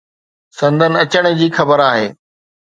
سندن 0.59 0.93
اچڻ 1.03 1.25
جي 1.43 1.47
خبر 1.61 1.87
آهي 1.91 2.11